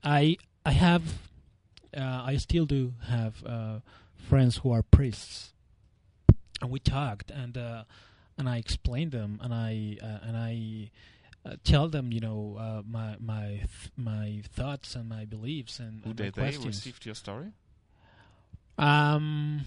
[0.03, 1.03] I I have,
[1.95, 3.79] uh, I still do have uh,
[4.15, 5.53] friends who are priests,
[6.63, 7.83] and we talked, and uh,
[8.37, 10.89] and I explained them, and I uh, and I
[11.45, 16.01] uh, tell them, you know, uh, my my th- my thoughts and my beliefs and,
[16.03, 16.65] Who and did they questions.
[16.67, 17.51] received your story?
[18.77, 19.65] Um,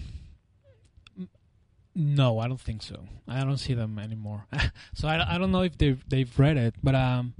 [1.94, 3.04] no, I don't think so.
[3.28, 4.46] I don't see them anymore.
[4.94, 7.34] so I, I don't know if they've they've read it, but um,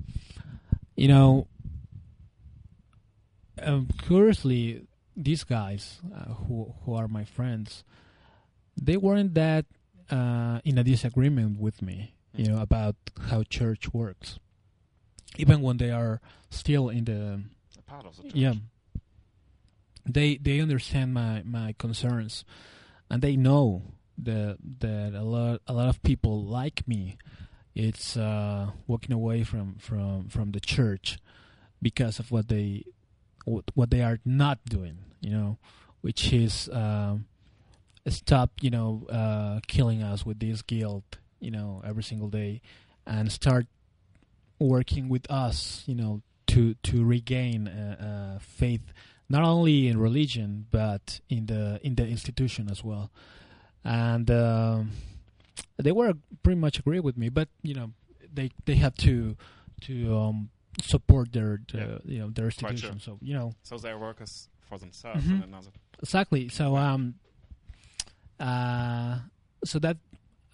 [0.96, 1.46] you know,
[3.62, 7.84] um, curiously, these guys uh, who who are my friends,
[8.76, 9.64] they weren't that
[10.10, 12.48] uh, in a disagreement with me, you Mm.
[12.48, 12.96] know, about
[13.28, 14.38] how church works.
[15.36, 17.42] Even when they are still in the
[17.78, 18.32] A part of the church.
[18.34, 18.54] yeah,
[20.04, 22.44] they they understand my my concerns,
[23.10, 23.82] and they know
[24.18, 27.16] that that a lot a lot of people like me,
[27.74, 31.18] it's uh, walking away from from from the church
[31.82, 32.84] because of what they
[33.44, 35.58] what, what they are not doing, you know,
[36.00, 37.26] which is um,
[38.08, 42.60] stop, you know, uh, killing us with this guilt, you know, every single day,
[43.06, 43.66] and start
[44.58, 48.92] working with us, you know, to to regain uh, uh, faith,
[49.28, 53.10] not only in religion but in the in the institution as well,
[53.84, 54.92] and um,
[55.76, 57.90] they were pretty much agree with me, but you know,
[58.32, 59.36] they they have to
[59.82, 60.48] to um,
[60.82, 63.00] support their, their you know their institution.
[63.00, 65.70] So you know, So they're workers for themselves and another.
[66.02, 66.48] exactly.
[66.48, 67.16] So um,
[68.40, 69.18] uh,
[69.64, 69.96] so that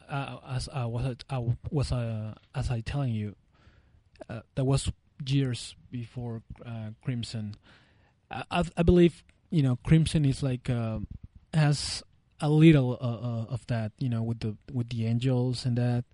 [0.09, 1.39] uh, as I was I
[1.71, 3.35] was uh, as I telling you,
[4.29, 4.91] uh, that was
[5.27, 7.57] years before uh, Crimson.
[8.31, 11.07] I, I believe you know Crimson is like um
[11.55, 12.03] has
[12.41, 16.05] a little uh, uh, of that you know with the with the angels and that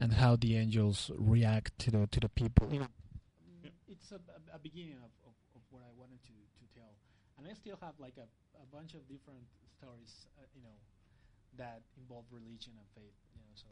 [0.00, 2.68] and how the angels react to the to the people.
[2.72, 2.88] You know,
[3.88, 4.20] it's a,
[4.54, 6.92] a beginning of, of, of what I wanted to, to tell,
[7.38, 8.26] and I still have like a,
[8.60, 9.44] a bunch of different
[9.78, 10.76] stories, uh, you know,
[11.56, 13.14] that involve religion and faith.
[13.34, 13.66] You know, so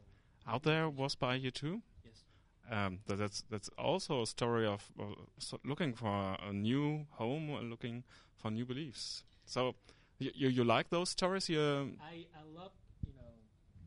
[0.51, 1.81] Out there was by you too.
[2.05, 2.23] yes,
[2.71, 7.49] Um, that, that's that's also a story of uh, so looking for a new home
[7.55, 8.03] and looking
[8.37, 9.23] for new beliefs.
[9.45, 9.75] So
[10.19, 11.49] you you, you like those stories?
[11.49, 12.71] You I, I love
[13.05, 13.33] you know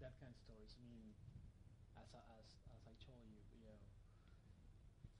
[0.00, 0.74] that kind of stories.
[0.76, 1.08] I mean,
[2.02, 3.78] as I, as as I told you, you know,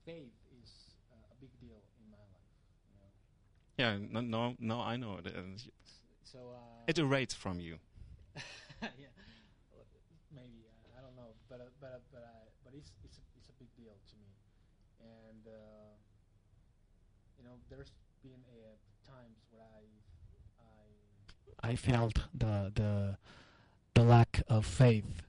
[0.05, 0.71] faith is
[1.13, 2.53] uh, a big deal in my life.
[2.89, 3.11] You know,
[3.79, 5.33] yeah no no, no I know it.
[5.35, 5.63] And
[6.25, 7.79] so uh, it erates from you.
[9.01, 9.13] yeah,
[10.35, 13.23] maybe uh, I don't know, but uh, but uh, but I but it's it's a,
[13.37, 14.31] it's a big deal to me,
[15.01, 15.97] and uh,
[17.39, 18.77] you know, there's been uh,
[19.09, 19.85] times where I
[21.65, 23.17] I I felt the the
[23.95, 25.23] the lack of faith,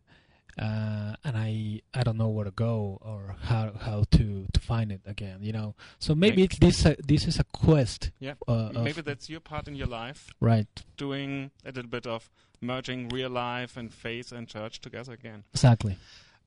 [0.59, 4.91] uh, and I I don't know where to go or how how to to find
[4.91, 5.39] it again.
[5.41, 8.11] You know, so maybe Maybe- this uh, this is a quest.
[8.19, 8.33] Yeah.
[8.47, 10.67] Uh, Maybe that's your part in your life, right.
[10.97, 12.29] doing a little bit of
[12.61, 15.43] merging real life and faith and church together again.
[15.53, 15.97] Exactly.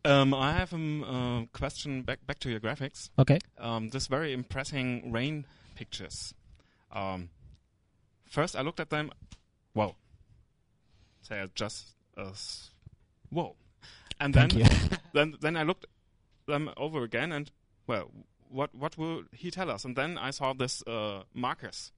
[0.04, 3.10] Um, I have a um, uh, question back back to your graphics.
[3.18, 3.38] Okay.
[3.58, 5.44] um, this very impressing rain
[5.76, 6.34] pictures.
[6.92, 7.28] Um,
[8.28, 9.10] first, I looked at them.
[9.74, 9.94] Wow,
[11.28, 12.70] they are just as
[13.30, 13.54] whoa,
[14.20, 14.70] and Thank then
[15.14, 15.86] then then I looked
[16.46, 17.50] them over again, and
[17.86, 18.10] well,
[18.48, 19.84] what what will he tell us?
[19.84, 21.92] And then I saw this uh, markers,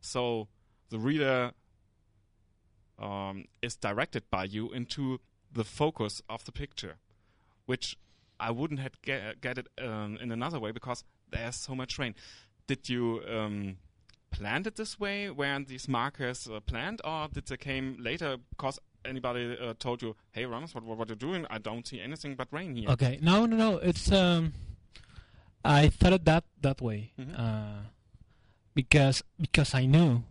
[0.00, 0.48] so
[0.90, 1.52] the reader
[2.98, 5.20] um, is directed by you into
[5.52, 6.96] the focus of the picture,
[7.66, 7.96] which
[8.38, 12.14] I wouldn't have get, get it um, in another way because there's so much rain.
[12.66, 13.76] Did you um,
[14.30, 15.30] plan it this way?
[15.30, 20.16] Were these markers uh, planned, or did they came later because anybody uh, told you,
[20.32, 21.46] "Hey, Ramos, what what, what are you doing?
[21.50, 23.18] I don't see anything but rain here." Okay.
[23.22, 23.78] No, no, no.
[23.78, 24.52] It's um,
[25.64, 27.38] I thought it that that way, Mhm.
[27.38, 27.80] uh,
[28.74, 30.22] because because I knew,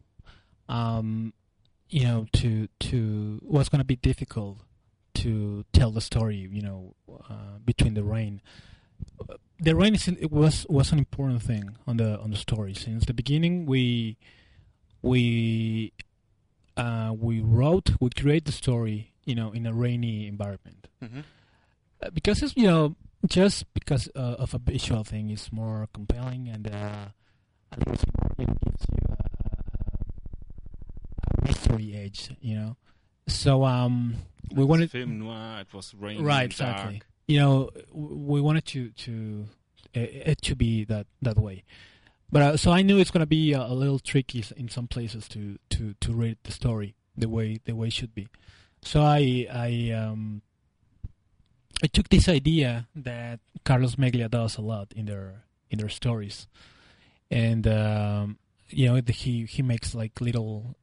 [0.69, 1.33] um,
[1.89, 4.59] you know, to to was going to be difficult
[5.15, 6.37] to tell the story.
[6.51, 6.95] You know,
[7.29, 8.41] uh, between the rain.
[9.59, 12.73] The rain is in, it was was an important thing on the on the story
[12.73, 13.65] since the beginning.
[13.65, 14.17] We
[15.01, 15.91] we
[16.77, 21.23] uh, we wrote we create the story, you know, in a rainy environment Mhm.
[22.03, 22.95] uh, because it's you know
[23.27, 27.05] just because uh, of a visual thing is more compelling and uh,
[27.71, 27.99] I think
[28.39, 29.17] it gives you a,
[31.31, 32.75] a mystery edge, you know.
[33.27, 34.15] So um,
[34.53, 35.61] we It's wanted film noir.
[35.61, 36.23] It was rain.
[36.23, 36.75] right dark.
[36.91, 37.01] exactly.
[37.27, 39.45] You know, we wanted to to
[39.95, 39.99] uh,
[40.31, 41.63] it to be that that way.
[42.31, 45.27] But uh, so I knew it's gonna be a, a little tricky in some places
[45.29, 48.27] to, to, to read the story the way the way it should be.
[48.81, 50.41] So I I um
[51.83, 56.47] I took this idea that Carlos Meglia does a lot in their in their stories,
[57.29, 58.37] and um,
[58.69, 60.75] you know he he makes like little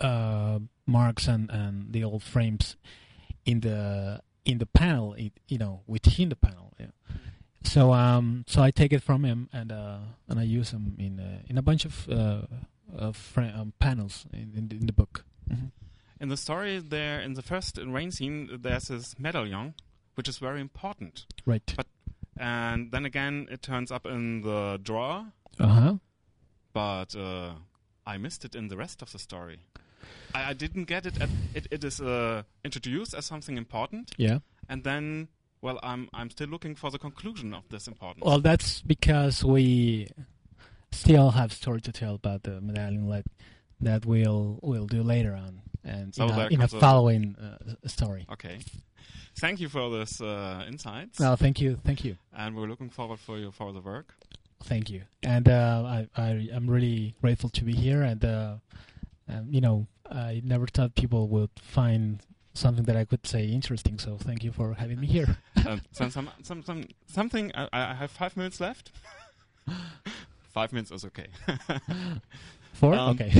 [0.00, 2.76] uh, marks and, and little frames
[3.44, 6.72] in the in the panel, it, you know, within the panel.
[6.78, 6.86] Yeah.
[7.64, 9.98] So um so I take it from him and uh
[10.28, 12.42] and I use them in uh, in a bunch of uh
[12.96, 15.24] of fra- um, panels in in the, in the book.
[16.20, 19.74] In the story, there in the first rain scene, there's this medallion,
[20.16, 21.26] which is very important.
[21.46, 21.72] Right.
[21.76, 21.86] But-
[22.40, 25.94] And then again, it turns up in the drawer, Uh huh.
[26.72, 27.54] but uh,
[28.06, 29.58] I missed it in the rest of the story.
[30.34, 31.20] I, I didn't get it.
[31.20, 34.38] At, it it is uh, introduced as something important, Yeah.
[34.68, 35.28] and then
[35.60, 38.24] well, I'm I'm still looking for the conclusion of this important.
[38.26, 40.08] Well, that's because we
[40.92, 43.26] still have story to tell about the medallion that
[43.80, 48.26] that we'll we'll do later on, and So in, a, in a following uh, story.
[48.32, 48.58] okay,
[49.36, 53.20] thank you for this uh, insights, Well, thank you, thank you, and we're looking forward
[53.20, 54.14] for you for the work.
[54.64, 58.54] thank you, and uh, I, I I'm really grateful to be here, and uh,
[59.28, 62.20] um, you know I never thought people would find
[62.58, 63.98] something that I could say interesting.
[63.98, 65.38] So thank you for having me here.
[65.66, 67.52] um, some, some, some, some, something.
[67.54, 68.92] I, I have five minutes left.
[70.42, 71.28] five minutes is okay.
[72.72, 73.32] Four, Um, okay.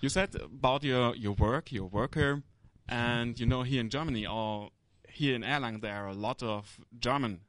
[0.00, 2.42] you said about your, your work, your worker,
[2.88, 4.70] and you know here in Germany or
[5.08, 7.40] here in Erlangen there are a lot of German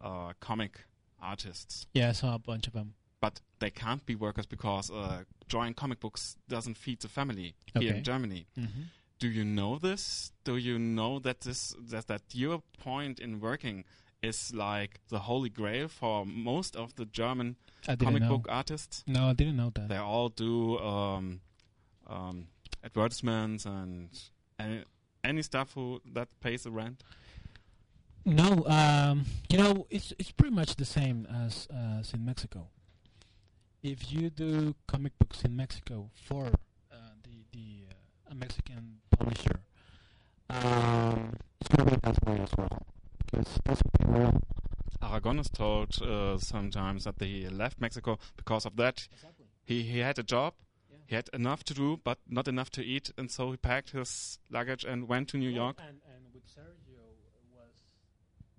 [0.00, 0.84] uh, comic
[1.22, 2.94] artists, yeah, I saw a bunch of them.
[3.22, 7.94] But they can't be workers because uh, drawing comic books doesn't feed the family here
[7.94, 8.46] in Germany.
[8.58, 8.82] Mm-hmm.
[9.20, 10.32] Do you know this?
[10.42, 13.84] Do you know that this that that your point in working
[14.20, 17.56] is like the holy grail for most of the German
[17.86, 18.28] comic know.
[18.28, 19.04] book artists?
[19.06, 19.88] No, I didn't know that.
[19.88, 21.40] They all do um,
[22.08, 22.48] um,
[22.82, 24.10] advertisements and
[24.58, 24.84] any,
[25.22, 27.04] any stuff who, that pays the rent.
[28.24, 32.68] No, um, you know, it's it's pretty much the same as as in Mexico.
[33.82, 39.60] If you do comic books in Mexico for uh, the the uh, a Mexican publisher,
[40.50, 42.82] um, it's gonna be that way as well.
[43.26, 44.40] Because those people.
[45.02, 49.08] Aragonés told uh, sometimes that he left Mexico because of that.
[49.12, 49.46] Exactly.
[49.64, 50.54] He he had a job,
[50.88, 50.96] Yeah.
[51.08, 54.38] he had enough to do, but not enough to eat, and so he packed his
[54.48, 55.76] luggage and went to New York.
[55.82, 57.02] And and with Sergio
[57.34, 57.74] it was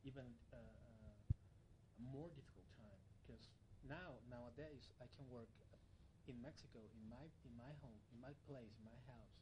[0.03, 3.47] even uh, uh, a more difficult time because
[3.87, 5.47] now nowadays I can work
[6.27, 9.37] in Mexico in my in my home in my place in my house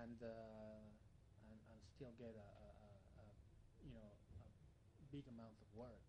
[0.00, 3.26] and uh, and, and still get a, a, a, a
[3.86, 4.08] you know
[4.38, 4.44] a
[5.10, 6.02] big amount of work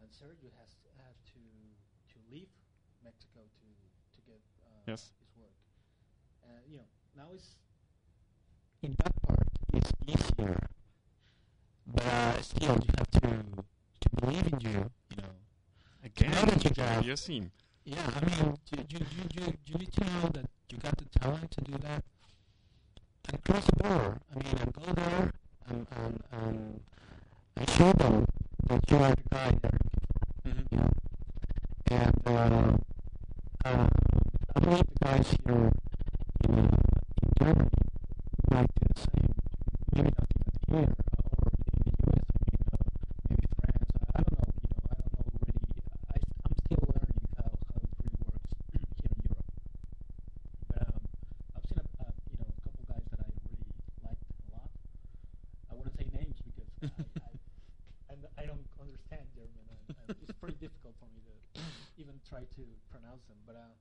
[0.00, 1.42] and Sergio has had to
[2.12, 2.48] to leave
[3.04, 3.66] Mexico to
[4.14, 5.12] to get uh, Yes.
[5.20, 5.56] his work
[6.48, 7.56] and you know now it's
[8.82, 10.56] in that part it's easier
[11.86, 13.28] but uh, still you have to
[14.00, 14.78] to believe in you
[15.10, 15.34] you know
[16.04, 17.50] Again, How did you get- your theme.
[17.84, 21.04] yeah, I mean, you, you, you, you, you need to know that you got the
[21.18, 22.04] talent to do that.
[23.30, 24.18] And close the door.
[24.34, 25.32] I mean, and go there
[25.68, 26.80] and, and, and,
[27.56, 28.26] and show them
[28.68, 30.48] that you are the guy looking for.
[30.48, 30.90] You know?
[31.90, 32.76] And uh,
[33.64, 33.86] uh,
[34.56, 35.70] I believe the guys here
[36.48, 36.68] in, uh,
[37.22, 37.70] in Germany
[38.50, 39.34] might do the same.
[39.94, 40.94] Maybe not even here
[41.32, 42.24] or in the US.
[42.28, 42.94] I mean, uh,
[43.28, 43.88] maybe France.
[43.98, 44.48] I, I don't know.
[44.48, 45.80] You know, I don't know really.
[46.12, 49.48] I, I'm still learning how, how it really works here in Europe.
[50.68, 51.02] But um,
[51.56, 53.72] I've seen a, a you know a couple guys that I really
[54.04, 54.70] liked a lot.
[55.68, 56.92] I wouldn't say names because I,
[57.24, 57.32] I,
[58.12, 59.64] and I don't understand German.
[59.72, 61.32] And, and it's pretty difficult for me to
[62.00, 63.38] even try to pronounce them.
[63.46, 63.74] But uh,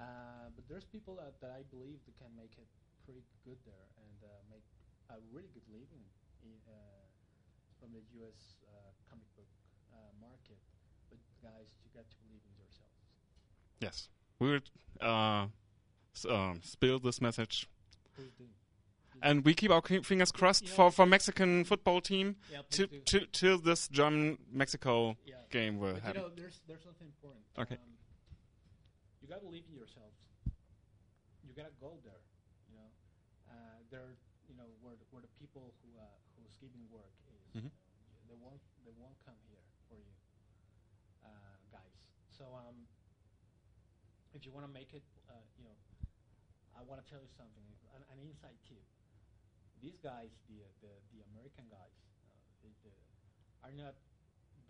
[0.00, 2.68] uh, but there's people that, that I believe that can make it
[3.04, 4.64] pretty good there and uh, make
[5.12, 6.00] a really good living
[6.42, 7.04] in, uh,
[7.78, 8.56] from the U.S.
[8.64, 8.72] Uh,
[9.10, 9.48] comic book
[9.92, 10.56] uh, market.
[11.12, 12.96] But guys, you got to believe in yourselves.
[13.84, 14.08] Yes,
[14.40, 14.64] we will
[15.04, 15.46] uh,
[16.16, 17.68] s- um, spill this message,
[18.16, 18.44] Please do.
[19.22, 20.74] And we keep our fingers crossed Yeah.
[20.76, 23.20] for for Mexican football team Yeah, to, please do.
[23.20, 25.36] to, till this German Mexico Yeah.
[25.50, 26.22] game will But you happen.
[26.22, 27.44] know, there's there's something important.
[27.58, 27.76] Okay.
[27.76, 27.96] Um,
[29.20, 30.18] you gotta believe in yourselves.
[31.46, 32.22] You gotta go there.
[32.68, 32.88] You know,
[33.50, 34.16] uh, there.
[34.48, 36.04] You know where the, where the people who uh,
[36.36, 37.62] who's giving work is.
[37.62, 37.64] Mhm.
[37.64, 40.12] You know, they won't they won't come here for you,
[41.24, 41.94] uh, guys.
[42.28, 42.84] So um,
[44.34, 45.76] if you want to make it, uh, you know,
[46.76, 47.64] I want to tell you something.
[47.94, 48.82] An, an inside tip.
[49.82, 51.90] These guys, the uh, the the American guys,
[52.22, 52.30] uh,
[52.62, 52.92] the, the,
[53.66, 53.98] are not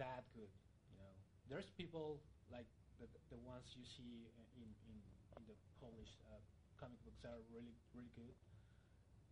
[0.00, 0.48] that good.
[0.88, 1.12] You know,
[1.52, 4.96] there's people like the the ones you see in in, in
[5.44, 6.40] the Polish uh,
[6.80, 8.32] comic books are really really good,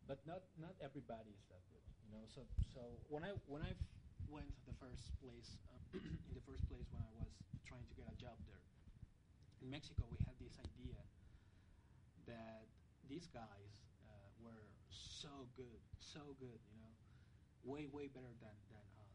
[0.04, 1.84] but not not everybody is that good.
[2.04, 3.72] You know, so so when I when I
[4.28, 5.80] went the first place um,
[6.28, 7.32] in the first place when I was
[7.64, 8.62] trying to get a job there
[9.64, 10.96] in Mexico, we had this idea
[12.26, 12.64] that
[13.10, 13.72] these guys
[14.06, 16.58] uh, were so good, so good.
[16.74, 16.94] You know,
[17.64, 19.14] way way better than than us.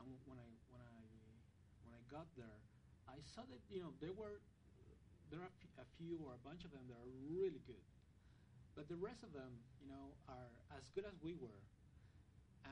[0.00, 0.96] And when I when I
[1.84, 2.58] when I got there,
[3.08, 4.40] I saw that you know there were
[5.30, 7.84] there are a few or a bunch of them that are really good,
[8.76, 11.62] but the rest of them you know are as good as we were,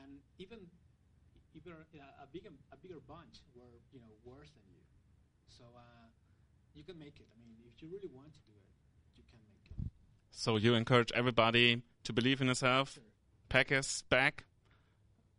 [0.01, 0.59] and even
[1.53, 4.81] even a, a bigger a bigger bunch were you know worse than you.
[5.47, 6.09] So uh,
[6.73, 7.29] you can make it.
[7.29, 8.69] I mean, if you really want to do it,
[9.15, 9.91] you can make it.
[10.31, 13.03] So you encourage everybody to believe in yourself, Sure.
[13.49, 14.43] pack his bag,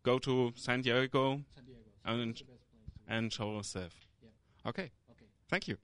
[0.03, 1.81] go to San Diego, San Diego.
[2.05, 4.09] And- That's the best place to and show yourself.
[4.23, 4.29] Yeah.
[4.71, 5.27] Okay, Okay.
[5.49, 5.79] thank you.